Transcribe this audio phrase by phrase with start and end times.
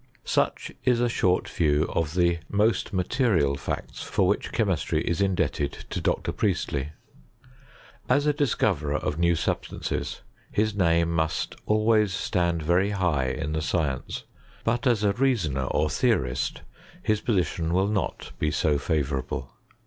[0.25, 5.73] Such is a short view of the most material facts for which chemistry is indebted
[5.91, 6.31] to Dr.
[6.31, 6.93] Priestley.
[8.09, 13.61] As a discoverer of new Eubstances, his name must always stand very high in the
[13.61, 14.23] science;
[14.63, 16.61] but as a reasoner ttt theorist
[17.03, 19.53] his position will not be so favourable.